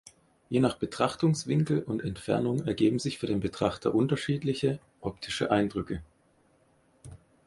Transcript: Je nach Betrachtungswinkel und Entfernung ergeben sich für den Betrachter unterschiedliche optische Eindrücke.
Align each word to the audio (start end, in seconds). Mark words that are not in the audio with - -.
Je 0.49 0.59
nach 0.59 0.79
Betrachtungswinkel 0.79 1.83
und 1.83 2.03
Entfernung 2.03 2.65
ergeben 2.65 2.97
sich 2.97 3.19
für 3.19 3.27
den 3.27 3.39
Betrachter 3.39 3.93
unterschiedliche 3.93 4.79
optische 4.99 5.51
Eindrücke. 5.51 6.01